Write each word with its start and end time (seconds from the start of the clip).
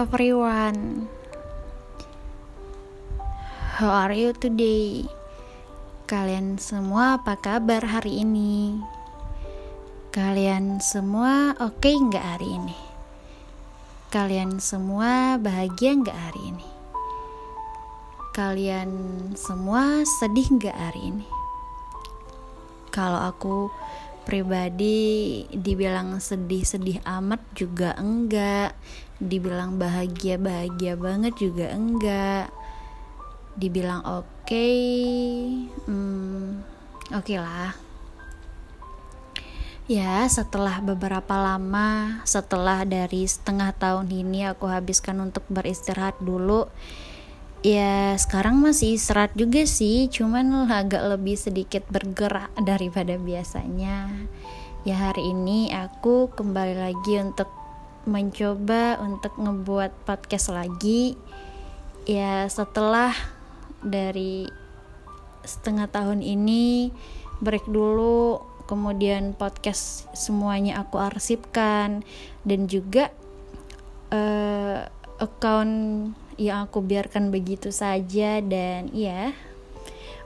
everyone. 0.00 1.12
How 3.76 4.08
are 4.08 4.16
you 4.16 4.32
today? 4.32 5.04
Kalian 6.08 6.56
semua 6.56 7.20
apa 7.20 7.36
kabar 7.36 7.84
hari 7.84 8.24
ini? 8.24 8.80
Kalian 10.08 10.80
semua 10.80 11.52
oke 11.60 11.84
okay 11.84 12.00
nggak 12.00 12.26
hari 12.32 12.48
ini? 12.48 12.78
Kalian 14.08 14.56
semua 14.56 15.36
bahagia 15.36 15.92
nggak 15.92 16.16
hari 16.16 16.48
ini? 16.48 16.68
Kalian 18.32 18.90
semua 19.36 20.00
sedih 20.16 20.48
nggak 20.48 20.76
hari 20.80 21.12
ini? 21.12 21.28
Kalau 22.88 23.20
aku 23.20 23.68
pribadi 24.24 25.42
dibilang 25.52 26.20
sedih-sedih 26.20 27.02
amat 27.04 27.40
juga 27.56 27.96
enggak. 27.98 28.76
Dibilang 29.20 29.76
bahagia-bahagia 29.76 30.96
banget 30.96 31.34
juga 31.36 31.72
enggak. 31.72 32.52
Dibilang 33.58 34.00
oke 34.06 34.26
okay, 34.46 34.80
hmm, 35.84 36.64
oke 37.12 37.24
okay 37.24 37.38
lah. 37.40 37.74
Ya 39.90 40.22
setelah 40.30 40.78
beberapa 40.78 41.34
lama 41.34 42.22
setelah 42.22 42.86
dari 42.86 43.26
setengah 43.26 43.74
tahun 43.74 44.06
ini 44.06 44.46
aku 44.46 44.70
habiskan 44.70 45.18
untuk 45.18 45.42
beristirahat 45.50 46.14
dulu 46.22 46.70
ya 47.60 48.16
sekarang 48.16 48.56
masih 48.56 48.96
istirahat 48.96 49.36
juga 49.36 49.68
sih 49.68 50.08
cuman 50.08 50.68
agak 50.72 51.04
lebih 51.16 51.36
sedikit 51.36 51.84
bergerak 51.92 52.48
daripada 52.64 53.20
biasanya. 53.20 54.08
Ya 54.88 54.96
hari 54.96 55.28
ini 55.36 55.68
aku 55.68 56.32
kembali 56.32 56.80
lagi 56.80 57.20
untuk 57.20 57.52
mencoba 58.08 58.96
untuk 59.04 59.36
ngebuat 59.36 60.08
podcast 60.08 60.48
lagi. 60.48 61.20
Ya 62.08 62.48
setelah 62.48 63.12
dari 63.84 64.48
setengah 65.44 65.88
tahun 65.92 66.24
ini 66.24 66.92
break 67.44 67.68
dulu 67.68 68.40
kemudian 68.64 69.36
podcast 69.36 70.08
semuanya 70.16 70.80
aku 70.80 70.96
arsipkan 70.96 72.06
dan 72.46 72.70
juga 72.70 73.12
uh, 74.14 74.86
account 75.20 76.14
yang 76.40 76.64
aku 76.64 76.80
biarkan 76.80 77.28
begitu 77.28 77.68
saja 77.68 78.40
dan 78.40 78.88
ya 78.96 79.36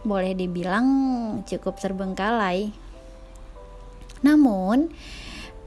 boleh 0.07 0.39
dibilang 0.39 0.87
cukup 1.43 1.83
terbengkalai. 1.83 2.71
Namun 4.23 4.95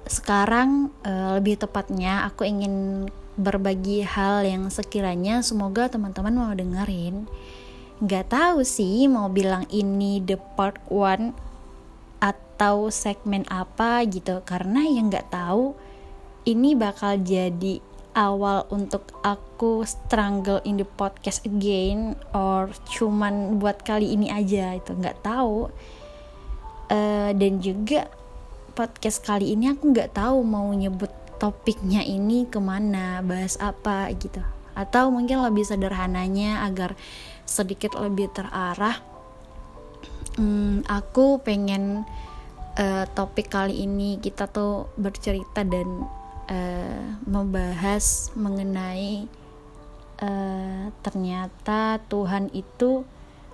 sekarang 0.07 0.95
uh, 1.03 1.35
lebih 1.35 1.59
tepatnya 1.59 2.23
aku 2.23 2.47
ingin 2.47 3.05
berbagi 3.35 4.07
hal 4.07 4.47
yang 4.47 4.71
sekiranya 4.71 5.43
semoga 5.43 5.91
teman-teman 5.91 6.31
mau 6.31 6.53
dengerin. 6.55 7.27
Nggak 7.99 8.31
tahu 8.31 8.63
sih 8.63 9.09
mau 9.11 9.27
bilang 9.27 9.67
ini 9.67 10.23
the 10.23 10.39
part 10.55 10.79
one 10.87 11.35
atau 12.23 12.87
segmen 12.87 13.43
apa 13.51 14.01
gitu 14.07 14.41
karena 14.47 14.87
yang 14.87 15.11
nggak 15.11 15.29
tahu 15.29 15.75
ini 16.47 16.73
bakal 16.73 17.19
jadi 17.19 17.83
awal 18.17 18.65
untuk 18.73 19.13
aku 19.21 19.85
struggle 19.85 20.57
in 20.65 20.81
the 20.81 20.87
podcast 20.97 21.45
again 21.45 22.17
or 22.33 22.73
cuman 22.89 23.61
buat 23.61 23.85
kali 23.85 24.17
ini 24.17 24.33
aja 24.33 24.73
itu 24.73 24.97
nggak 24.97 25.21
tahu. 25.21 25.69
Uh, 26.87 27.35
dan 27.37 27.61
juga 27.61 28.09
podcast 28.73 29.21
kali 29.21 29.53
ini 29.53 29.69
aku 29.69 29.93
nggak 29.93 30.17
tahu 30.17 30.41
mau 30.41 30.65
nyebut 30.73 31.11
topiknya 31.37 32.01
ini 32.01 32.49
ke 32.49 32.57
mana 32.57 33.21
bahas 33.21 33.61
apa 33.61 34.09
gitu. 34.17 34.41
Atau 34.73 35.13
mungkin 35.13 35.45
lebih 35.45 35.61
sederhananya 35.61 36.65
agar 36.65 36.97
sedikit 37.45 37.93
lebih 37.93 38.33
terarah. 38.33 38.97
Hmm, 40.37 40.81
aku 40.85 41.41
pengen 41.41 42.05
uh, 42.77 43.05
topik 43.13 43.49
kali 43.49 43.85
ini 43.85 44.21
kita 44.21 44.49
tuh 44.49 44.89
bercerita 44.97 45.65
dan 45.65 46.05
uh, 46.49 47.19
membahas 47.27 48.31
mengenai 48.33 49.27
uh, 50.23 50.89
ternyata 51.03 52.01
Tuhan 52.07 52.49
itu 52.55 53.03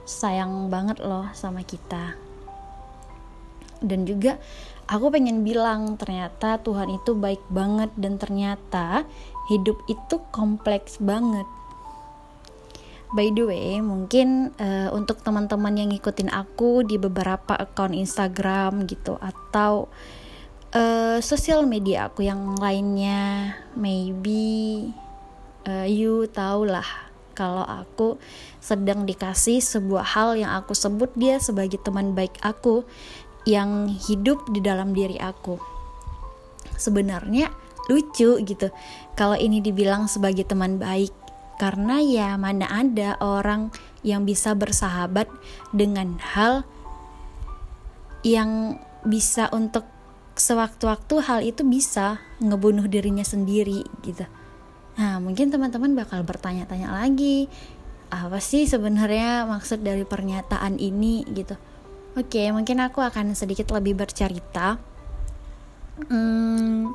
sayang 0.03 0.69
banget 0.69 0.99
loh 1.03 1.27
sama 1.35 1.63
kita. 1.63 2.15
Dan 3.83 4.07
juga 4.07 4.39
aku 4.87 5.11
pengen 5.11 5.43
bilang 5.43 5.99
ternyata 5.99 6.59
Tuhan 6.63 6.87
itu 6.91 7.15
baik 7.15 7.43
banget 7.51 7.91
dan 7.99 8.15
ternyata 8.15 9.03
hidup 9.51 9.75
itu 9.91 10.23
kompleks 10.31 10.99
banget. 11.03 11.47
By 13.13 13.29
the 13.29 13.45
way, 13.45 13.77
mungkin 13.77 14.57
uh, 14.57 14.89
untuk 14.89 15.21
teman-teman 15.21 15.77
yang 15.77 15.93
ngikutin 15.93 16.33
aku 16.33 16.81
di 16.81 16.97
beberapa 16.97 17.53
akun 17.53 17.93
Instagram 17.93 18.89
gitu 18.89 19.21
atau 19.21 19.85
uh, 20.73 21.17
sosial 21.22 21.63
media 21.69 22.09
aku 22.09 22.25
yang 22.25 22.57
lainnya, 22.57 23.56
maybe 23.78 24.91
uh, 25.69 25.88
you 25.88 26.25
tau 26.34 26.66
lah 26.66 26.85
kalau 27.34 27.66
aku 27.66 28.22
sedang 28.61 29.09
dikasih 29.09 29.57
sebuah 29.57 30.06
hal 30.06 30.38
yang 30.38 30.53
aku 30.53 30.78
sebut 30.78 31.09
dia 31.17 31.41
sebagai 31.41 31.81
teman 31.81 32.13
baik 32.13 32.38
aku 32.45 32.85
yang 33.50 33.89
hidup 33.89 34.45
di 34.53 34.61
dalam 34.61 34.94
diri 34.94 35.17
aku. 35.17 35.57
Sebenarnya 36.78 37.50
lucu 37.91 38.40
gitu 38.40 38.72
kalau 39.13 39.35
ini 39.35 39.59
dibilang 39.59 40.07
sebagai 40.07 40.47
teman 40.47 40.79
baik 40.79 41.11
karena 41.59 42.00
ya 42.00 42.29
mana 42.40 42.66
ada 42.72 43.19
orang 43.19 43.69
yang 44.01 44.23
bisa 44.23 44.55
bersahabat 44.55 45.28
dengan 45.75 46.17
hal 46.19 46.63
yang 48.23 48.79
bisa 49.03 49.51
untuk 49.51 49.92
sewaktu-waktu 50.33 51.16
hal 51.23 51.39
itu 51.45 51.61
bisa 51.66 52.21
ngebunuh 52.41 52.85
dirinya 52.89 53.23
sendiri 53.23 53.85
gitu. 54.01 54.25
Nah, 54.97 55.17
mungkin 55.17 55.49
teman-teman 55.49 55.97
bakal 55.97 56.21
bertanya-tanya 56.21 56.94
lagi, 56.94 57.49
apa 58.13 58.38
sih 58.38 58.69
sebenarnya 58.69 59.49
maksud 59.49 59.81
dari 59.81 60.05
pernyataan 60.05 60.77
ini 60.77 61.25
gitu. 61.33 61.57
Oke, 62.13 62.45
mungkin 62.53 62.77
aku 62.81 63.01
akan 63.01 63.33
sedikit 63.33 63.73
lebih 63.73 63.97
bercerita. 63.97 64.77
Hmm, 66.09 66.93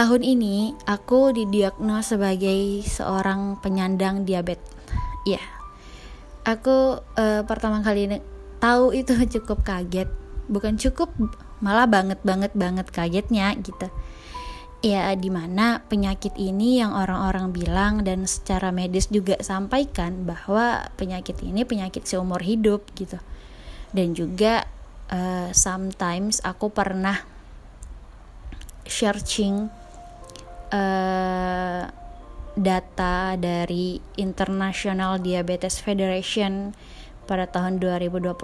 Tahun 0.00 0.24
ini 0.24 0.72
aku 0.88 1.28
didiagnos 1.28 2.16
sebagai 2.16 2.80
seorang 2.88 3.60
penyandang 3.60 4.24
diabetes. 4.24 4.64
Ya, 5.28 5.36
yeah. 5.36 5.46
aku 6.48 7.04
uh, 7.20 7.44
pertama 7.44 7.84
kali 7.84 8.08
tahu 8.64 8.96
itu 8.96 9.12
cukup 9.36 9.60
kaget. 9.60 10.08
Bukan 10.48 10.80
cukup, 10.80 11.12
malah 11.60 11.86
banget 11.86 12.20
banget 12.24 12.52
banget 12.56 12.88
kagetnya 12.88 13.54
gitu. 13.60 13.88
Ya, 14.80 15.12
di 15.12 15.28
mana 15.28 15.84
penyakit 15.92 16.40
ini 16.40 16.80
yang 16.80 16.96
orang-orang 16.96 17.52
bilang 17.52 18.00
dan 18.00 18.24
secara 18.24 18.72
medis 18.72 19.12
juga 19.12 19.36
sampaikan 19.44 20.24
bahwa 20.24 20.88
penyakit 20.96 21.36
ini 21.44 21.68
penyakit 21.68 22.08
seumur 22.08 22.40
hidup 22.40 22.88
gitu. 22.96 23.20
Dan 23.92 24.16
juga 24.16 24.64
uh, 25.12 25.52
sometimes 25.52 26.40
aku 26.40 26.72
pernah 26.72 27.20
searching 28.88 29.68
uh, 30.72 31.82
data 32.56 33.36
dari 33.36 34.00
International 34.18 35.20
Diabetes 35.20 35.78
Federation 35.78 36.72
pada 37.30 37.46
tahun 37.46 37.78
2021 37.78 38.34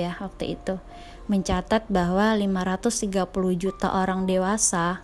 ya 0.00 0.16
waktu 0.16 0.56
itu 0.56 0.80
mencatat 1.24 1.88
bahwa 1.88 2.36
530 2.36 3.24
juta 3.56 3.88
orang 3.88 4.28
dewasa 4.28 5.00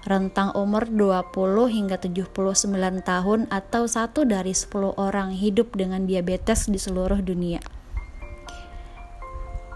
rentang 0.00 0.56
umur 0.56 0.88
20 0.88 1.36
hingga 1.68 2.00
79 2.00 3.04
tahun 3.04 3.40
atau 3.52 3.84
satu 3.84 4.24
dari 4.24 4.56
10 4.56 4.96
orang 4.96 5.36
hidup 5.36 5.76
dengan 5.76 6.08
diabetes 6.08 6.72
di 6.72 6.80
seluruh 6.80 7.20
dunia. 7.20 7.60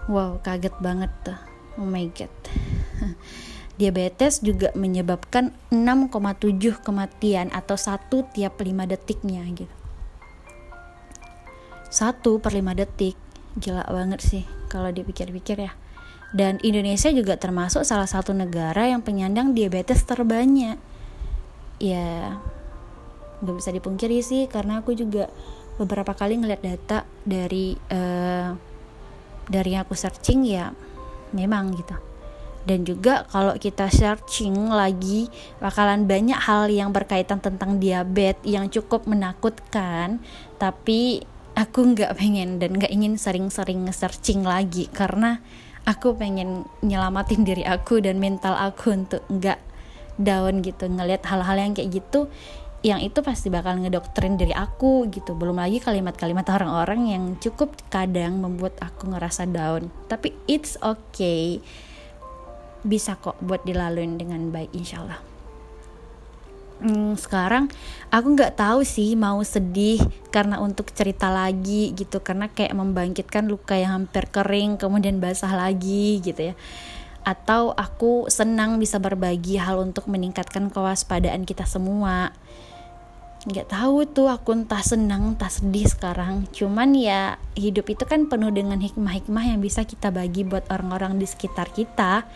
Wow, 0.09 0.41
kaget 0.41 0.73
banget 0.81 1.11
tuh. 1.21 1.37
Oh 1.77 1.85
my 1.85 2.09
god. 2.13 2.33
Diabetes 3.79 4.39
juga 4.39 4.71
menyebabkan 4.73 5.51
6,7 5.67 6.79
kematian 6.79 7.51
atau 7.51 7.75
satu 7.75 8.23
tiap 8.31 8.57
5 8.63 8.71
detiknya 8.87 9.43
gitu. 9.51 9.75
Satu 11.91 12.39
per 12.39 12.55
5 12.55 12.71
detik, 12.71 13.19
gila 13.59 13.83
banget 13.91 14.23
sih 14.23 14.54
kalau 14.67 14.89
dipikir-pikir 14.91 15.57
ya. 15.65 15.73
Dan 16.35 16.59
Indonesia 16.65 17.07
juga 17.15 17.39
termasuk 17.39 17.87
salah 17.87 18.09
satu 18.09 18.35
negara 18.35 18.91
yang 18.91 18.99
penyandang 18.99 19.55
diabetes 19.55 20.03
terbanyak. 20.03 20.75
Ya, 21.79 22.39
nggak 23.43 23.55
bisa 23.55 23.71
dipungkiri 23.71 24.19
sih 24.23 24.47
karena 24.47 24.79
aku 24.83 24.95
juga 24.95 25.31
beberapa 25.75 26.15
kali 26.15 26.39
ngeliat 26.39 26.63
data 26.63 27.03
dari 27.27 27.75
uh, 27.91 28.55
dari 29.45 29.75
yang 29.75 29.83
aku 29.83 29.93
searching 29.93 30.47
ya 30.47 30.71
memang 31.35 31.75
gitu 31.75 31.95
dan 32.65 32.81
juga 32.81 33.29
kalau 33.29 33.53
kita 33.61 33.91
searching 33.93 34.73
lagi 34.73 35.29
bakalan 35.61 36.09
banyak 36.09 36.39
hal 36.39 36.65
yang 36.71 36.89
berkaitan 36.89 37.37
tentang 37.37 37.77
diabetes 37.77 38.41
yang 38.41 38.71
cukup 38.71 39.05
menakutkan 39.05 40.17
tapi 40.57 41.21
aku 41.55 41.95
nggak 41.95 42.19
pengen 42.19 42.59
dan 42.59 42.75
nggak 42.75 42.91
ingin 42.91 43.15
sering-sering 43.15 43.87
searching 43.89 44.43
lagi 44.43 44.91
karena 44.91 45.39
aku 45.87 46.13
pengen 46.19 46.67
nyelamatin 46.83 47.47
diri 47.47 47.63
aku 47.63 48.03
dan 48.03 48.19
mental 48.19 48.59
aku 48.59 48.91
untuk 48.91 49.23
nggak 49.31 49.57
down 50.19 50.59
gitu 50.63 50.91
ngelihat 50.91 51.23
hal-hal 51.27 51.55
yang 51.55 51.71
kayak 51.71 52.03
gitu 52.03 52.27
yang 52.85 53.01
itu 53.01 53.17
pasti 53.25 53.49
bakal 53.49 53.81
ngedoktrin 53.81 54.37
dari 54.37 54.53
aku 54.53 55.09
gitu. 55.09 55.33
Belum 55.33 55.57
lagi 55.57 55.81
kalimat-kalimat 55.81 56.45
orang-orang 56.53 57.17
yang 57.17 57.23
cukup 57.41 57.73
kadang 57.89 58.37
membuat 58.37 58.77
aku 58.77 59.09
ngerasa 59.09 59.49
down. 59.49 59.89
Tapi 60.05 60.37
it's 60.45 60.77
okay. 60.85 61.65
Bisa 62.85 63.17
kok 63.17 63.41
buat 63.41 63.65
dilaluin 63.65 64.21
dengan 64.21 64.53
baik 64.53 64.69
insya 64.77 65.01
Allah 65.01 65.34
hmm, 66.81 67.15
sekarang 67.15 67.71
aku 68.11 68.27
nggak 68.35 68.59
tahu 68.59 68.83
sih 68.83 69.15
mau 69.15 69.39
sedih 69.43 70.01
karena 70.31 70.59
untuk 70.59 70.91
cerita 70.91 71.31
lagi 71.31 71.95
gitu 71.95 72.19
karena 72.19 72.51
kayak 72.51 72.75
membangkitkan 72.75 73.47
luka 73.47 73.79
yang 73.79 74.03
hampir 74.03 74.27
kering 74.27 74.75
kemudian 74.75 75.21
basah 75.23 75.53
lagi 75.53 76.19
gitu 76.19 76.51
ya. 76.51 76.55
Atau 77.25 77.73
aku 77.73 78.29
senang 78.29 78.77
bisa 78.77 79.01
berbagi 79.01 79.57
hal 79.57 79.81
untuk 79.81 80.05
meningkatkan 80.05 80.69
kewaspadaan 80.69 81.41
kita 81.41 81.65
semua. 81.65 82.29
Nggak 83.45 83.69
tahu 83.73 84.05
tuh 84.09 84.29
aku 84.29 84.53
entah 84.53 84.81
senang 84.81 85.33
entah 85.33 85.49
sedih 85.49 85.89
sekarang. 85.89 86.45
Cuman 86.53 86.93
ya 86.93 87.41
hidup 87.57 87.89
itu 87.89 88.05
kan 88.05 88.29
penuh 88.29 88.53
dengan 88.53 88.77
hikmah-hikmah 88.77 89.53
yang 89.53 89.61
bisa 89.61 89.85
kita 89.85 90.13
bagi 90.13 90.45
buat 90.45 90.69
orang-orang 90.69 91.17
di 91.17 91.25
sekitar 91.25 91.73
kita. 91.73 92.29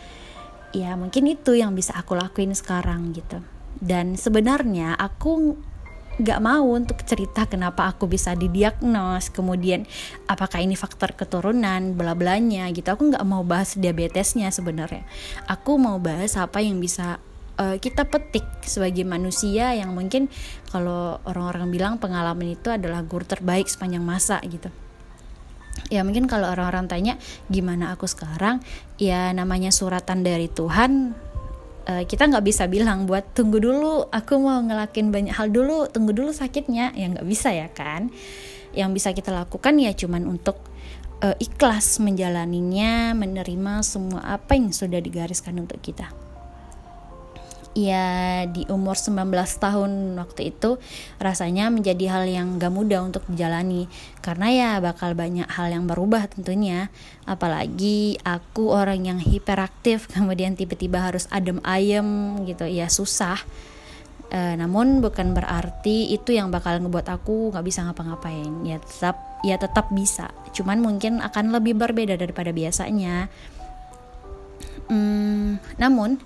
Ya 0.73 0.93
mungkin 0.97 1.29
itu 1.29 1.57
yang 1.57 1.73
bisa 1.73 1.97
aku 1.97 2.13
lakuin 2.17 2.53
sekarang 2.53 3.13
gitu 3.13 3.41
dan 3.79 4.19
sebenarnya 4.19 4.95
aku 4.99 5.55
nggak 6.19 6.39
mau 6.43 6.67
untuk 6.75 6.99
cerita 7.07 7.47
kenapa 7.47 7.87
aku 7.95 8.03
bisa 8.11 8.35
didiagnos 8.35 9.31
kemudian 9.31 9.87
apakah 10.27 10.59
ini 10.59 10.75
faktor 10.75 11.15
keturunan 11.15 11.95
bla 11.95 12.11
blanya 12.11 12.67
gitu. 12.75 12.91
Aku 12.91 13.07
nggak 13.07 13.23
mau 13.23 13.47
bahas 13.47 13.79
diabetesnya 13.79 14.51
sebenarnya. 14.51 15.07
Aku 15.47 15.79
mau 15.79 15.95
bahas 15.95 16.35
apa 16.35 16.59
yang 16.59 16.75
bisa 16.83 17.23
uh, 17.55 17.79
kita 17.79 18.03
petik 18.03 18.43
sebagai 18.67 19.07
manusia 19.07 19.71
yang 19.71 19.95
mungkin 19.95 20.27
kalau 20.75 21.23
orang-orang 21.23 21.71
bilang 21.71 21.93
pengalaman 22.03 22.51
itu 22.51 22.67
adalah 22.67 22.99
guru 23.07 23.23
terbaik 23.23 23.71
sepanjang 23.71 24.03
masa 24.03 24.43
gitu. 24.43 24.67
Ya 25.87 26.03
mungkin 26.03 26.27
kalau 26.27 26.51
orang-orang 26.51 26.91
tanya 26.91 27.15
gimana 27.47 27.95
aku 27.95 28.11
sekarang? 28.11 28.59
Ya 28.99 29.31
namanya 29.31 29.71
suratan 29.71 30.27
dari 30.27 30.51
Tuhan 30.51 31.15
uh, 31.87 32.03
kita 32.03 32.27
nggak 32.27 32.45
bisa 32.45 32.67
bilang 32.67 33.07
buat 33.07 33.31
tunggu 33.31 33.61
dulu 33.61 34.09
aku 34.09 34.35
mau 34.41 34.59
ngelakin 34.59 35.13
banyak 35.13 35.35
hal 35.35 35.53
dulu 35.53 35.87
tunggu 35.87 36.11
dulu 36.11 36.33
sakitnya. 36.33 36.91
Ya 36.97 37.07
nggak 37.11 37.27
bisa 37.27 37.53
ya 37.53 37.69
kan? 37.71 38.11
Yang 38.75 38.89
bisa 39.01 39.09
kita 39.13 39.31
lakukan 39.31 39.77
ya 39.79 39.93
cuman 39.95 40.27
untuk 40.27 40.59
uh, 41.23 41.35
ikhlas 41.39 42.01
menjalaninya 42.03 43.15
menerima 43.15 43.85
semua 43.85 44.23
apa 44.25 44.55
yang 44.55 44.71
sudah 44.71 44.99
digariskan 44.99 45.57
untuk 45.59 45.79
kita 45.79 46.28
ya 47.77 48.43
di 48.49 48.65
umur 48.67 48.97
19 48.97 49.29
tahun 49.61 50.17
waktu 50.17 50.53
itu 50.55 50.81
rasanya 51.21 51.69
menjadi 51.69 52.05
hal 52.09 52.23
yang 52.25 52.47
gak 52.57 52.73
mudah 52.73 53.05
untuk 53.05 53.23
dijalani. 53.29 53.85
Karena 54.19 54.47
ya 54.49 54.71
bakal 54.81 55.13
banyak 55.13 55.45
hal 55.47 55.69
yang 55.69 55.85
berubah 55.85 56.29
tentunya. 56.29 56.89
Apalagi 57.29 58.17
aku 58.25 58.73
orang 58.73 59.05
yang 59.05 59.19
hiperaktif 59.21 60.07
kemudian 60.13 60.57
tiba-tiba 60.57 61.01
harus 61.01 61.29
adem 61.29 61.61
ayem 61.61 62.41
gitu. 62.49 62.65
Ya 62.65 62.89
susah. 62.89 63.37
E, 64.29 64.57
namun 64.57 65.01
bukan 65.01 65.33
berarti 65.33 66.13
itu 66.13 66.33
yang 66.37 66.53
bakal 66.53 66.77
ngebuat 66.81 67.09
aku 67.09 67.53
nggak 67.53 67.65
bisa 67.65 67.85
ngapa-ngapain. 67.85 68.65
Ya 68.65 68.81
tetap 68.81 69.17
ya 69.45 69.55
tetap 69.55 69.93
bisa. 69.93 70.33
Cuman 70.51 70.81
mungkin 70.81 71.21
akan 71.21 71.53
lebih 71.53 71.77
berbeda 71.77 72.17
daripada 72.17 72.49
biasanya 72.49 73.29
hmm, 74.89 75.79
namun 75.79 76.19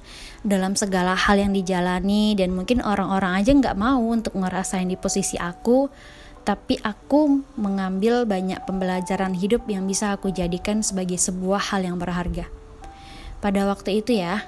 dalam 0.43 0.75
segala 0.75 1.15
hal 1.15 1.39
yang 1.39 1.55
dijalani 1.55 2.35
dan 2.35 2.51
mungkin 2.51 2.83
orang-orang 2.83 3.39
aja 3.39 3.51
nggak 3.55 3.79
mau 3.79 4.01
untuk 4.01 4.35
ngerasain 4.35 4.87
di 4.87 4.99
posisi 4.99 5.39
aku 5.39 5.87
tapi 6.43 6.75
aku 6.83 7.39
mengambil 7.55 8.27
banyak 8.27 8.59
pembelajaran 8.67 9.31
hidup 9.31 9.63
yang 9.71 9.87
bisa 9.87 10.11
aku 10.11 10.27
jadikan 10.27 10.83
sebagai 10.83 11.15
sebuah 11.15 11.71
hal 11.71 11.87
yang 11.87 11.95
berharga. 11.95 12.51
Pada 13.39 13.63
waktu 13.63 14.03
itu 14.03 14.19
ya 14.19 14.43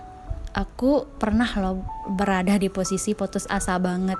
aku 0.51 1.07
pernah 1.19 1.47
loh 1.59 1.83
berada 2.11 2.59
di 2.59 2.67
posisi 2.67 3.15
putus 3.15 3.47
asa 3.47 3.79
banget. 3.79 4.19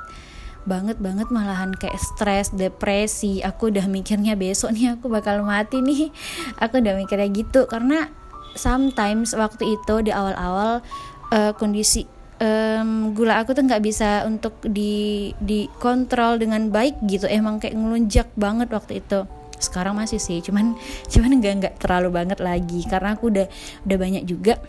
Banget 0.63 0.97
banget 1.03 1.30
malahan 1.30 1.75
kayak 1.75 2.00
stres 2.00 2.56
depresi. 2.56 3.44
Aku 3.44 3.69
udah 3.69 3.86
mikirnya 3.92 4.39
besok 4.39 4.71
nih 4.71 4.95
aku 4.95 5.12
bakal 5.12 5.44
mati 5.44 5.83
nih. 5.83 6.09
Aku 6.63 6.80
udah 6.80 6.95
mikirnya 6.95 7.27
gitu 7.30 7.68
karena 7.68 8.09
sometimes 8.56 9.36
waktu 9.36 9.78
itu 9.78 9.96
di 10.02 10.12
awal-awal 10.16 10.81
uh, 11.30 11.52
kondisi 11.56 12.07
um, 12.40 13.12
gula 13.16 13.40
aku 13.40 13.56
tuh 13.56 13.63
nggak 13.63 13.84
bisa 13.84 14.24
untuk 14.28 14.60
di 14.66 15.31
dikontrol 15.40 16.42
dengan 16.42 16.72
baik 16.72 17.00
gitu. 17.07 17.28
Emang 17.30 17.60
kayak 17.62 17.75
ngelunjak 17.75 18.28
banget 18.36 18.72
waktu 18.72 19.04
itu. 19.04 19.28
Sekarang 19.56 19.96
masih 19.96 20.19
sih 20.19 20.44
cuman 20.44 20.75
cuman 21.12 21.31
nggak 21.40 21.54
nggak 21.62 21.75
terlalu 21.80 22.10
banget 22.12 22.40
lagi. 22.42 22.84
Karena 22.88 23.16
aku 23.16 23.31
udah 23.31 23.48
udah 23.86 23.98
banyak 24.00 24.24
juga 24.28 24.60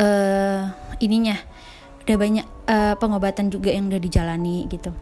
uh, 0.00 0.70
ininya 1.02 1.36
udah 2.08 2.16
banyak 2.16 2.46
uh, 2.64 2.94
pengobatan 2.96 3.52
juga 3.52 3.68
yang 3.68 3.92
udah 3.92 4.00
dijalani 4.00 4.64
gitu. 4.72 4.92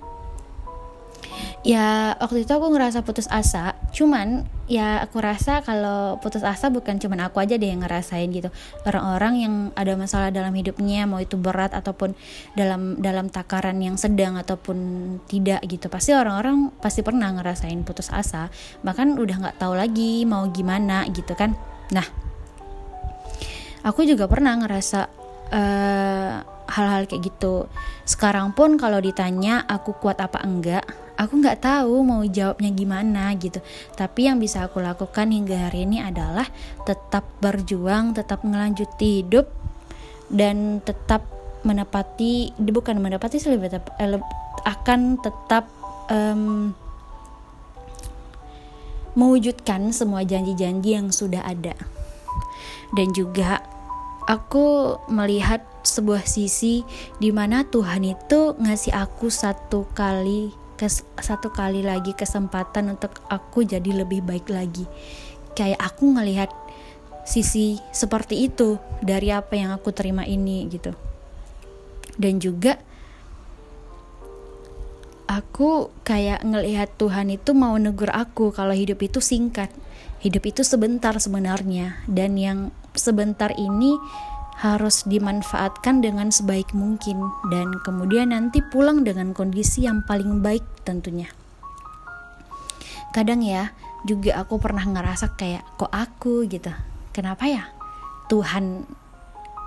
Ya 1.67 2.15
waktu 2.23 2.47
itu 2.47 2.53
aku 2.55 2.71
ngerasa 2.71 3.03
putus 3.03 3.27
asa 3.27 3.75
cuman 3.97 4.45
ya 4.69 5.01
aku 5.01 5.25
rasa 5.25 5.65
kalau 5.65 6.21
putus 6.21 6.45
asa 6.45 6.69
bukan 6.69 7.01
cuman 7.01 7.33
aku 7.33 7.41
aja 7.41 7.57
deh 7.57 7.73
yang 7.73 7.81
ngerasain 7.81 8.29
gitu. 8.29 8.53
Orang-orang 8.85 9.35
yang 9.41 9.55
ada 9.73 9.97
masalah 9.97 10.29
dalam 10.29 10.53
hidupnya 10.53 11.09
mau 11.09 11.17
itu 11.17 11.41
berat 11.41 11.73
ataupun 11.73 12.13
dalam 12.53 13.01
dalam 13.01 13.33
takaran 13.33 13.81
yang 13.81 13.97
sedang 13.97 14.37
ataupun 14.37 14.77
tidak 15.33 15.65
gitu. 15.65 15.89
Pasti 15.89 16.13
orang-orang 16.13 16.77
pasti 16.77 17.01
pernah 17.01 17.33
ngerasain 17.33 17.81
putus 17.89 18.13
asa. 18.13 18.53
Bahkan 18.85 19.17
udah 19.17 19.37
nggak 19.49 19.57
tahu 19.57 19.73
lagi 19.73 20.29
mau 20.29 20.45
gimana 20.53 21.09
gitu 21.09 21.33
kan. 21.33 21.57
Nah 21.97 22.05
aku 23.81 24.05
juga 24.05 24.29
pernah 24.29 24.61
ngerasa 24.61 25.01
uh, 25.57 26.33
hal-hal 26.69 27.09
kayak 27.09 27.33
gitu. 27.33 27.65
Sekarang 28.05 28.53
pun 28.53 28.77
kalau 28.77 29.01
ditanya 29.01 29.65
aku 29.65 29.97
kuat 29.97 30.21
apa 30.21 30.45
enggak 30.45 31.06
aku 31.17 31.41
nggak 31.41 31.65
tahu 31.65 32.05
mau 32.05 32.23
jawabnya 32.23 32.71
gimana 32.73 33.33
gitu. 33.41 33.59
Tapi 33.97 34.29
yang 34.29 34.39
bisa 34.39 34.69
aku 34.69 34.81
lakukan 34.85 35.33
hingga 35.33 35.69
hari 35.69 35.89
ini 35.89 36.05
adalah 36.05 36.47
tetap 36.85 37.27
berjuang 37.41 38.13
tetap 38.13 38.45
melanjuti 38.45 39.25
hidup 39.25 39.49
dan 40.29 40.85
tetap 40.85 41.25
menepati 41.67 42.55
bukan 42.61 43.03
menepati 43.03 43.43
tetap, 43.43 43.91
eh, 43.99 44.21
akan 44.63 45.19
tetap 45.19 45.67
um, 46.13 46.71
mewujudkan 49.17 49.91
semua 49.91 50.23
janji-janji 50.23 50.95
yang 50.95 51.09
sudah 51.11 51.43
ada. 51.43 51.75
Dan 52.95 53.11
juga 53.17 53.65
aku 54.31 54.99
melihat 55.11 55.65
sebuah 55.83 56.27
sisi 56.27 56.83
di 57.23 57.31
mana 57.31 57.63
Tuhan 57.67 58.03
itu 58.07 58.55
ngasih 58.59 58.95
aku 58.95 59.31
satu 59.31 59.87
kali 59.95 60.66
kes, 60.77 61.03
satu 61.19 61.51
kali 61.51 61.81
lagi 61.83 62.13
kesempatan 62.13 62.93
untuk 62.93 63.19
aku 63.33 63.65
jadi 63.65 64.05
lebih 64.05 64.23
baik 64.23 64.53
lagi. 64.53 64.85
Kayak 65.57 65.81
aku 65.81 66.13
ngelihat 66.13 66.53
sisi 67.27 67.83
seperti 67.91 68.47
itu 68.47 68.79
dari 69.03 69.35
apa 69.35 69.59
yang 69.59 69.75
aku 69.75 69.91
terima 69.91 70.23
ini 70.23 70.69
gitu. 70.71 70.95
Dan 72.15 72.39
juga 72.39 72.79
aku 75.27 75.91
kayak 76.07 76.47
ngelihat 76.47 76.95
Tuhan 76.95 77.35
itu 77.35 77.51
mau 77.53 77.75
negur 77.77 78.15
aku 78.15 78.55
kalau 78.55 78.73
hidup 78.73 79.03
itu 79.03 79.19
singkat. 79.19 79.69
Hidup 80.23 80.45
itu 80.49 80.63
sebentar 80.63 81.13
sebenarnya. 81.19 82.01
Dan 82.07 82.39
yang 82.39 82.71
sebentar 82.97 83.53
ini 83.59 83.99
harus 84.57 85.05
dimanfaatkan 85.05 86.01
dengan 86.01 86.33
sebaik 86.33 86.73
mungkin 86.73 87.21
dan 87.53 87.77
kemudian 87.85 88.33
nanti 88.33 88.65
pulang 88.65 89.05
dengan 89.05 89.37
kondisi 89.37 89.85
yang 89.85 90.01
paling 90.09 90.41
baik 90.41 90.65
tentunya. 90.81 91.29
Kadang 93.13 93.45
ya, 93.45 93.77
juga 94.09 94.41
aku 94.41 94.57
pernah 94.57 94.85
ngerasa 94.85 95.37
kayak 95.37 95.65
kok 95.77 95.93
aku 95.93 96.49
gitu. 96.49 96.73
Kenapa 97.13 97.45
ya? 97.49 97.69
Tuhan 98.33 98.89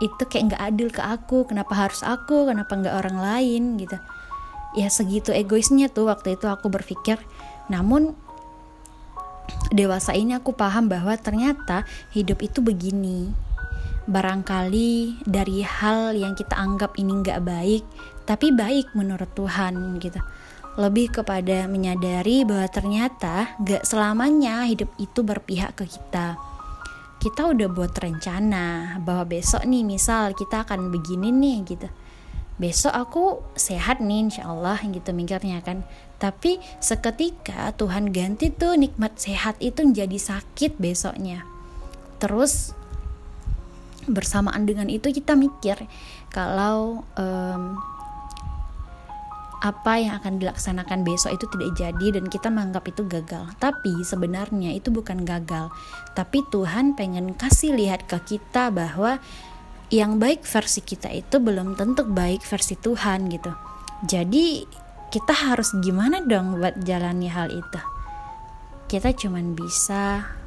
itu 0.01 0.23
kayak 0.25 0.53
nggak 0.53 0.63
adil 0.73 0.89
ke 0.89 1.01
aku, 1.05 1.45
kenapa 1.45 1.73
harus 1.75 2.01
aku, 2.01 2.49
kenapa 2.49 2.73
nggak 2.73 2.95
orang 2.97 3.17
lain 3.21 3.77
gitu. 3.77 3.97
Ya 4.73 4.89
segitu 4.89 5.33
egoisnya 5.33 5.89
tuh 5.89 6.09
waktu 6.09 6.33
itu 6.33 6.49
aku 6.49 6.69
berpikir. 6.69 7.21
Namun 7.69 8.17
dewasa 9.69 10.17
ini 10.17 10.33
aku 10.33 10.53
paham 10.53 10.89
bahwa 10.89 11.13
ternyata 11.17 11.85
hidup 12.13 12.41
itu 12.41 12.61
begini 12.61 13.48
barangkali 14.09 15.23
dari 15.23 15.61
hal 15.61 16.17
yang 16.17 16.33
kita 16.33 16.57
anggap 16.57 16.97
ini 16.97 17.21
nggak 17.21 17.41
baik 17.45 17.83
tapi 18.29 18.53
baik 18.53 18.93
menurut 18.93 19.33
Tuhan 19.33 19.97
gitu. 19.97 20.21
Lebih 20.77 21.17
kepada 21.17 21.65
menyadari 21.65 22.45
bahwa 22.45 22.69
ternyata 22.69 23.57
gak 23.57 23.89
selamanya 23.89 24.69
hidup 24.69 24.93
itu 25.01 25.25
berpihak 25.25 25.73
ke 25.73 25.89
kita. 25.89 26.37
Kita 27.17 27.49
udah 27.49 27.67
buat 27.73 27.91
rencana 27.97 28.95
bahwa 29.01 29.25
besok 29.25 29.65
nih 29.65 29.81
misal 29.81 30.37
kita 30.37 30.61
akan 30.61 30.93
begini 30.93 31.33
nih 31.33 31.57
gitu. 31.73 31.89
Besok 32.61 32.93
aku 32.93 33.23
sehat 33.57 33.97
nih 33.97 34.29
insya 34.29 34.45
Allah 34.45 34.77
gitu 34.77 35.09
mikirnya 35.09 35.65
kan. 35.65 35.81
Tapi 36.21 36.61
seketika 36.77 37.73
Tuhan 37.75 38.13
ganti 38.13 38.53
tuh 38.53 38.77
nikmat 38.77 39.17
sehat 39.17 39.57
itu 39.57 39.81
menjadi 39.83 40.15
sakit 40.21 40.77
besoknya. 40.77 41.43
Terus 42.21 42.77
bersamaan 44.11 44.65
dengan 44.65 44.89
itu 44.89 45.13
kita 45.13 45.37
mikir 45.37 45.85
kalau 46.33 47.05
um, 47.17 47.77
apa 49.59 49.99
yang 49.99 50.15
akan 50.23 50.39
dilaksanakan 50.39 51.03
besok 51.03 51.35
itu 51.35 51.45
tidak 51.51 51.71
jadi 51.75 52.07
dan 52.15 52.31
kita 52.31 52.47
menganggap 52.47 52.87
itu 52.87 53.03
gagal. 53.03 53.43
Tapi 53.59 54.07
sebenarnya 54.07 54.71
itu 54.71 54.87
bukan 54.87 55.27
gagal. 55.27 55.67
Tapi 56.15 56.47
Tuhan 56.47 56.95
pengen 56.95 57.35
kasih 57.35 57.75
lihat 57.75 58.07
ke 58.07 58.23
kita 58.23 58.71
bahwa 58.71 59.19
yang 59.91 60.15
baik 60.15 60.47
versi 60.47 60.79
kita 60.79 61.11
itu 61.11 61.43
belum 61.43 61.75
tentu 61.75 62.07
baik 62.07 62.39
versi 62.47 62.79
Tuhan 62.79 63.27
gitu. 63.27 63.51
Jadi 64.07 64.63
kita 65.11 65.33
harus 65.51 65.75
gimana 65.83 66.23
dong 66.23 66.55
buat 66.55 66.79
jalani 66.87 67.27
hal 67.27 67.51
itu? 67.51 67.81
Kita 68.87 69.11
cuman 69.11 69.59
bisa 69.59 70.38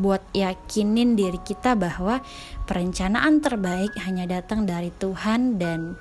buat 0.00 0.24
yakinin 0.32 1.14
diri 1.18 1.40
kita 1.42 1.76
bahwa 1.76 2.24
perencanaan 2.64 3.44
terbaik 3.44 3.92
hanya 4.00 4.24
datang 4.40 4.64
dari 4.64 4.88
Tuhan 4.96 5.60
dan 5.60 6.00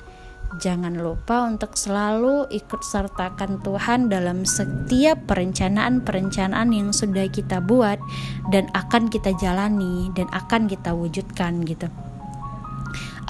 jangan 0.60 1.00
lupa 1.00 1.48
untuk 1.48 1.80
selalu 1.80 2.48
ikut 2.52 2.84
sertakan 2.84 3.64
Tuhan 3.64 4.12
dalam 4.12 4.44
setiap 4.44 5.24
perencanaan-perencanaan 5.32 6.70
yang 6.76 6.92
sudah 6.92 7.32
kita 7.32 7.64
buat 7.64 8.00
dan 8.52 8.68
akan 8.76 9.08
kita 9.08 9.32
jalani 9.40 10.12
dan 10.12 10.28
akan 10.36 10.68
kita 10.68 10.92
wujudkan 10.92 11.64
gitu. 11.64 11.88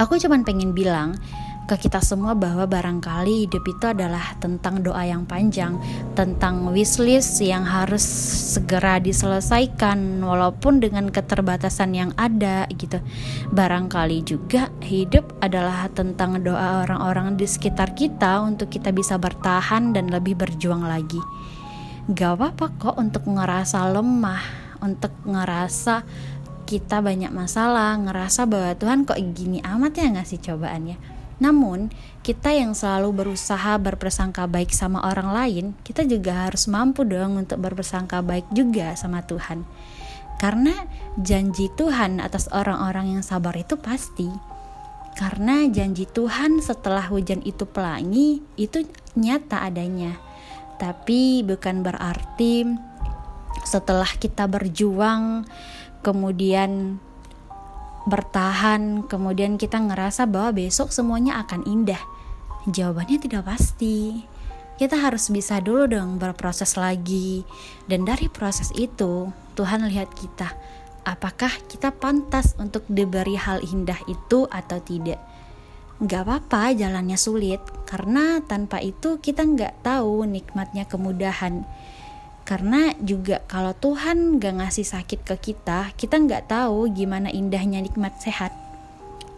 Aku 0.01 0.17
cuman 0.17 0.41
pengen 0.41 0.73
bilang 0.73 1.13
ke 1.71 1.87
kita 1.87 2.03
semua 2.03 2.35
bahwa 2.35 2.67
barangkali 2.67 3.47
hidup 3.47 3.63
itu 3.63 3.85
adalah 3.87 4.35
tentang 4.43 4.83
doa 4.83 5.07
yang 5.07 5.23
panjang, 5.23 5.79
tentang 6.19 6.67
wishlist 6.75 7.39
yang 7.39 7.63
harus 7.63 8.03
segera 8.51 8.99
diselesaikan 8.99 10.19
walaupun 10.19 10.83
dengan 10.83 11.07
keterbatasan 11.07 11.95
yang 11.95 12.11
ada 12.19 12.67
gitu. 12.75 12.99
Barangkali 13.55 14.19
juga 14.27 14.67
hidup 14.83 15.31
adalah 15.39 15.87
tentang 15.95 16.43
doa 16.43 16.83
orang-orang 16.83 17.39
di 17.39 17.47
sekitar 17.47 17.95
kita 17.95 18.43
untuk 18.43 18.67
kita 18.67 18.91
bisa 18.91 19.15
bertahan 19.15 19.95
dan 19.95 20.11
lebih 20.11 20.35
berjuang 20.35 20.83
lagi. 20.83 21.23
Gak 22.11 22.35
apa-apa 22.35 22.67
kok 22.75 22.95
untuk 22.99 23.31
ngerasa 23.31 23.95
lemah, 23.95 24.43
untuk 24.83 25.15
ngerasa 25.23 26.03
kita 26.67 26.99
banyak 26.99 27.31
masalah, 27.31 27.95
ngerasa 27.95 28.43
bahwa 28.43 28.75
Tuhan 28.75 29.07
kok 29.07 29.19
gini 29.31 29.63
amat 29.63 29.95
ya 29.95 30.11
ngasih 30.19 30.39
cobaannya 30.51 31.10
namun, 31.41 31.89
kita 32.21 32.53
yang 32.53 32.77
selalu 32.77 33.25
berusaha 33.25 33.81
berpersangka 33.81 34.45
baik 34.45 34.69
sama 34.69 35.01
orang 35.01 35.33
lain, 35.33 35.65
kita 35.81 36.05
juga 36.05 36.45
harus 36.45 36.69
mampu 36.69 37.01
dong 37.01 37.41
untuk 37.41 37.57
berpersangka 37.57 38.21
baik 38.21 38.45
juga 38.53 38.93
sama 38.93 39.25
Tuhan. 39.25 39.65
Karena 40.37 40.85
janji 41.17 41.73
Tuhan 41.73 42.21
atas 42.21 42.45
orang-orang 42.53 43.17
yang 43.17 43.23
sabar 43.25 43.57
itu 43.57 43.73
pasti. 43.73 44.29
Karena 45.17 45.65
janji 45.65 46.05
Tuhan 46.05 46.61
setelah 46.61 47.09
hujan 47.09 47.41
itu 47.41 47.65
pelangi, 47.65 48.45
itu 48.53 48.85
nyata 49.17 49.65
adanya. 49.65 50.21
Tapi 50.77 51.41
bukan 51.41 51.81
berarti 51.81 52.69
setelah 53.65 54.09
kita 54.17 54.45
berjuang, 54.45 55.49
kemudian 56.05 57.01
bertahan, 58.09 59.05
kemudian 59.05 59.61
kita 59.61 59.77
ngerasa 59.77 60.25
bahwa 60.25 60.57
besok 60.65 60.89
semuanya 60.89 61.41
akan 61.45 61.65
indah. 61.69 62.01
Jawabannya 62.69 63.17
tidak 63.21 63.45
pasti. 63.45 64.25
Kita 64.77 64.97
harus 64.97 65.29
bisa 65.29 65.61
dulu 65.61 65.85
dong 65.85 66.17
berproses 66.17 66.73
lagi. 66.77 67.45
Dan 67.85 68.05
dari 68.05 68.25
proses 68.29 68.73
itu, 68.73 69.29
Tuhan 69.53 69.85
lihat 69.85 70.13
kita. 70.17 70.49
Apakah 71.05 71.53
kita 71.69 71.93
pantas 71.93 72.53
untuk 72.57 72.85
diberi 72.89 73.37
hal 73.37 73.61
indah 73.61 73.97
itu 74.09 74.45
atau 74.49 74.81
tidak? 74.81 75.21
Gak 76.01 76.25
apa-apa 76.25 76.73
jalannya 76.73 77.17
sulit, 77.17 77.61
karena 77.85 78.41
tanpa 78.41 78.81
itu 78.81 79.21
kita 79.21 79.45
nggak 79.45 79.85
tahu 79.85 80.25
nikmatnya 80.25 80.89
kemudahan 80.89 81.61
karena 82.51 82.91
juga 82.99 83.39
kalau 83.47 83.71
Tuhan 83.71 84.35
gak 84.35 84.59
ngasih 84.59 84.83
sakit 84.83 85.23
ke 85.23 85.35
kita, 85.39 85.95
kita 85.95 86.19
nggak 86.19 86.51
tahu 86.51 86.91
gimana 86.91 87.31
indahnya 87.31 87.79
nikmat 87.79 88.19
sehat. 88.19 88.51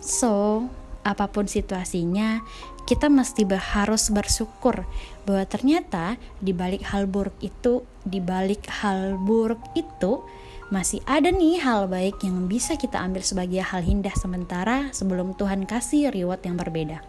So, 0.01 0.65
apa 1.05 1.29
pun 1.29 1.46
situasinya, 1.46 2.41
kita 2.89 3.13
mesti 3.13 3.46
harus 3.53 4.10
bersyukur 4.10 4.89
bahwa 5.29 5.46
ternyata 5.46 6.17
di 6.41 6.58
balik 6.58 6.89
hal 6.89 7.05
buruk 7.05 7.38
itu, 7.38 7.86
di 8.01 8.17
balik 8.17 8.65
hal 8.82 9.22
buruk 9.22 9.62
itu 9.77 10.25
masih 10.74 11.05
ada 11.05 11.29
nih 11.29 11.62
hal 11.62 11.86
baik 11.86 12.17
yang 12.25 12.50
bisa 12.50 12.82
kita 12.82 12.98
ambil 12.98 13.22
sebagai 13.22 13.62
hal 13.62 13.86
indah 13.86 14.17
sementara 14.17 14.89
sebelum 14.89 15.38
Tuhan 15.38 15.70
kasih 15.70 16.10
reward 16.10 16.41
yang 16.41 16.58
berbeda. 16.58 17.05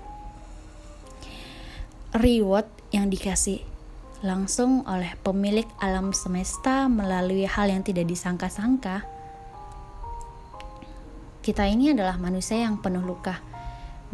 Reward 2.13 2.69
yang 2.93 3.09
dikasih 3.09 3.74
langsung 4.25 4.89
oleh 4.89 5.13
pemilik 5.21 5.69
alam 5.77 6.17
semesta 6.17 6.89
melalui 6.89 7.45
hal 7.45 7.69
yang 7.69 7.85
tidak 7.85 8.09
disangka-sangka. 8.09 9.05
Kita 11.45 11.69
ini 11.69 11.93
adalah 11.93 12.17
manusia 12.17 12.65
yang 12.65 12.81
penuh 12.81 13.05
luka, 13.05 13.45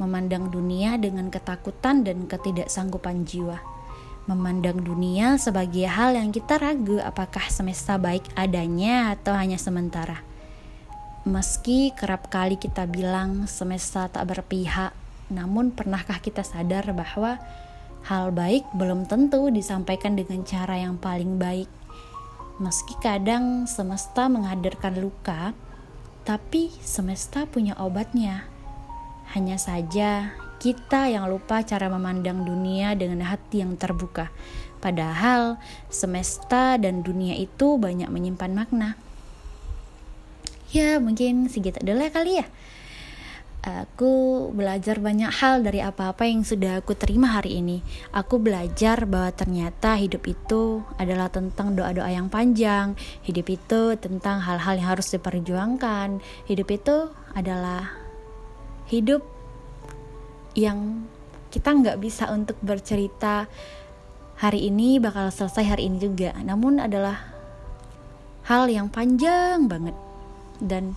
memandang 0.03 0.51
dunia 0.51 0.99
dengan 0.99 1.31
ketakutan 1.31 2.03
dan 2.03 2.27
ketidaksanggupan 2.27 3.23
jiwa. 3.23 3.63
Memandang 4.27 4.83
dunia 4.83 5.39
sebagai 5.39 5.87
hal 5.87 6.19
yang 6.19 6.35
kita 6.35 6.59
ragu 6.59 6.99
apakah 6.99 7.47
semesta 7.47 7.95
baik 7.95 8.27
adanya 8.35 9.15
atau 9.15 9.31
hanya 9.39 9.63
sementara. 9.63 10.27
Meski 11.23 11.95
kerap 11.95 12.27
kali 12.35 12.59
kita 12.59 12.83
bilang 12.91 13.47
semesta 13.47 14.11
tak 14.11 14.27
berpihak, 14.27 14.91
namun 15.31 15.71
pernahkah 15.71 16.19
kita 16.19 16.43
sadar 16.43 16.91
bahwa 16.91 17.39
hal 18.07 18.33
baik 18.33 18.65
belum 18.77 19.05
tentu 19.05 19.53
disampaikan 19.53 20.17
dengan 20.17 20.41
cara 20.47 20.81
yang 20.81 20.97
paling 20.97 21.37
baik. 21.37 21.69
Meski 22.61 22.93
kadang 23.01 23.65
semesta 23.65 24.29
menghadirkan 24.29 25.01
luka, 25.01 25.57
tapi 26.25 26.69
semesta 26.85 27.49
punya 27.49 27.77
obatnya. 27.81 28.45
Hanya 29.33 29.57
saja 29.57 30.37
kita 30.61 31.09
yang 31.09 31.29
lupa 31.33 31.65
cara 31.65 31.89
memandang 31.89 32.45
dunia 32.45 32.93
dengan 32.93 33.25
hati 33.25 33.65
yang 33.65 33.81
terbuka. 33.81 34.29
Padahal 34.81 35.57
semesta 35.89 36.77
dan 36.77 37.01
dunia 37.01 37.37
itu 37.37 37.81
banyak 37.81 38.09
menyimpan 38.13 38.53
makna. 38.53 38.97
Ya, 40.71 41.01
mungkin 41.01 41.49
segitu 41.49 41.81
dulu 41.83 42.05
ya 42.05 42.13
kali 42.13 42.33
ya 42.45 42.47
aku 43.61 44.49
belajar 44.57 44.97
banyak 44.97 45.29
hal 45.29 45.61
dari 45.61 45.85
apa-apa 45.85 46.25
yang 46.25 46.43
sudah 46.45 46.81
aku 46.81 46.97
terima 46.97 47.37
hari 47.37 47.61
ini. 47.61 47.85
Aku 48.13 48.41
belajar 48.41 49.05
bahwa 49.05 49.31
ternyata 49.37 50.01
hidup 50.01 50.25
itu 50.25 50.81
adalah 50.97 51.29
tentang 51.29 51.77
doa-doa 51.77 52.09
yang 52.09 52.33
panjang. 52.33 52.97
Hidup 53.21 53.47
itu 53.53 53.97
tentang 54.01 54.41
hal-hal 54.41 54.81
yang 54.81 54.89
harus 54.97 55.13
diperjuangkan. 55.13 56.25
Hidup 56.49 56.69
itu 56.73 56.97
adalah 57.37 57.93
hidup 58.89 59.23
yang 60.57 61.07
kita 61.53 61.71
nggak 61.71 62.01
bisa 62.01 62.31
untuk 62.33 62.57
bercerita 62.65 63.47
hari 64.41 64.73
ini 64.73 64.97
bakal 64.97 65.29
selesai 65.29 65.77
hari 65.77 65.93
ini 65.93 66.01
juga. 66.01 66.33
Namun 66.41 66.81
adalah 66.81 67.21
hal 68.49 68.73
yang 68.73 68.89
panjang 68.89 69.69
banget 69.69 69.95
dan 70.65 70.97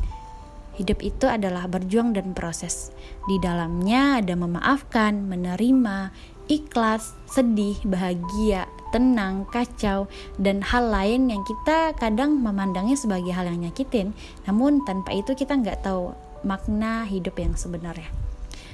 Hidup 0.73 1.05
itu 1.05 1.29
adalah 1.29 1.69
berjuang 1.69 2.17
dan 2.17 2.33
proses. 2.33 2.89
Di 3.29 3.37
dalamnya 3.37 4.17
ada 4.17 4.33
memaafkan, 4.33 5.29
menerima, 5.29 6.09
ikhlas, 6.49 7.13
sedih, 7.29 7.77
bahagia, 7.85 8.65
tenang, 8.89 9.45
kacau, 9.49 10.09
dan 10.41 10.65
hal 10.65 10.89
lain 10.89 11.29
yang 11.29 11.41
kita 11.45 11.93
kadang 11.97 12.41
memandangnya 12.41 12.97
sebagai 12.97 13.29
hal 13.33 13.45
yang 13.49 13.69
nyakitin. 13.69 14.17
Namun 14.49 14.81
tanpa 14.85 15.13
itu 15.13 15.37
kita 15.37 15.57
nggak 15.57 15.85
tahu 15.85 16.13
makna 16.41 17.05
hidup 17.05 17.37
yang 17.37 17.53
sebenarnya. 17.53 18.09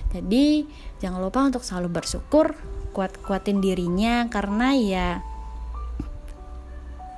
Jadi 0.10 0.66
jangan 1.04 1.22
lupa 1.22 1.46
untuk 1.46 1.62
selalu 1.62 2.02
bersyukur, 2.02 2.58
kuat-kuatin 2.96 3.62
dirinya 3.62 4.26
karena 4.28 4.74
ya 4.74 5.08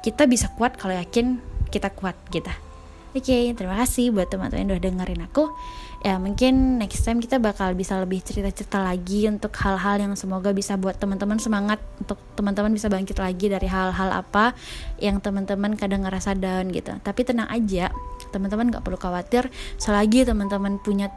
kita 0.03 0.27
bisa 0.27 0.51
kuat 0.57 0.75
kalau 0.75 0.97
yakin 0.97 1.39
kita 1.71 1.93
kuat 1.93 2.17
kita. 2.27 2.70
Oke, 3.11 3.27
okay, 3.27 3.51
terima 3.51 3.75
kasih 3.75 4.15
buat 4.15 4.31
teman-teman 4.31 4.63
yang 4.63 4.79
udah 4.79 4.83
dengerin 4.87 5.21
aku. 5.27 5.51
Ya, 5.99 6.15
mungkin 6.15 6.79
next 6.79 7.03
time 7.03 7.19
kita 7.19 7.43
bakal 7.43 7.75
bisa 7.75 7.99
lebih 7.99 8.23
cerita-cerita 8.23 8.79
lagi 8.79 9.27
untuk 9.27 9.51
hal-hal 9.59 9.99
yang 9.99 10.15
semoga 10.15 10.55
bisa 10.55 10.79
buat 10.79 10.95
teman-teman 10.95 11.35
semangat 11.35 11.83
untuk 11.99 12.15
teman-teman 12.39 12.71
bisa 12.71 12.87
bangkit 12.87 13.19
lagi 13.19 13.51
dari 13.51 13.67
hal-hal 13.67 14.15
apa 14.15 14.55
yang 15.03 15.19
teman-teman 15.19 15.75
kadang 15.75 16.07
ngerasa 16.07 16.39
down 16.39 16.71
gitu. 16.71 16.95
Tapi 17.03 17.27
tenang 17.27 17.51
aja, 17.51 17.91
teman-teman 18.31 18.71
gak 18.71 18.79
perlu 18.87 18.95
khawatir 18.95 19.51
selagi 19.75 20.23
teman-teman 20.23 20.79
punya 20.79 21.11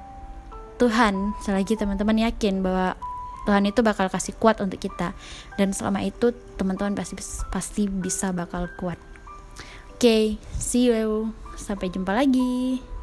Tuhan, 0.83 1.39
selagi 1.47 1.79
teman-teman 1.79 2.27
yakin 2.27 2.59
bahwa 2.59 2.99
Tuhan 3.47 3.71
itu 3.71 3.87
bakal 3.87 4.11
kasih 4.11 4.35
kuat 4.35 4.59
untuk 4.59 4.83
kita 4.83 5.15
dan 5.55 5.71
selama 5.71 6.03
itu 6.03 6.35
teman-teman 6.59 6.99
pasti 6.99 7.15
pasti 7.55 7.87
bisa 7.87 8.35
bakal 8.35 8.67
kuat. 8.83 8.99
Oke, 9.95 10.03
okay, 10.03 10.25
see 10.59 10.91
you. 10.91 11.44
Sampai 11.55 11.91
jumpa 11.91 12.15
lagi. 12.15 12.94